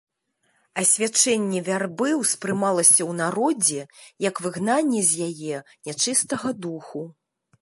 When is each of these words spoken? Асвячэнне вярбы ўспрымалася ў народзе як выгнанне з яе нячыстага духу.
Асвячэнне 0.83 1.59
вярбы 1.67 2.09
ўспрымалася 2.21 2.97
ў 2.97 3.11
народзе 3.21 3.81
як 4.29 4.43
выгнанне 4.47 5.01
з 5.11 5.29
яе 5.31 5.55
нячыстага 5.91 6.49
духу. 6.67 7.09